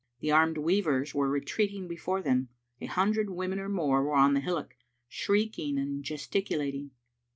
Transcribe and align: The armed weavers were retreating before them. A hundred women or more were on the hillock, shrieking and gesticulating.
The 0.19 0.31
armed 0.31 0.57
weavers 0.57 1.13
were 1.13 1.29
retreating 1.29 1.87
before 1.87 2.23
them. 2.23 2.49
A 2.79 2.87
hundred 2.87 3.29
women 3.29 3.59
or 3.59 3.69
more 3.69 4.01
were 4.01 4.15
on 4.15 4.33
the 4.33 4.39
hillock, 4.39 4.75
shrieking 5.07 5.77
and 5.77 6.03
gesticulating. 6.03 6.89